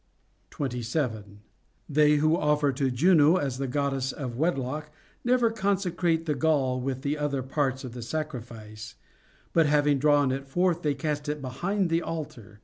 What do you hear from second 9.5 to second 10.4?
but having drawn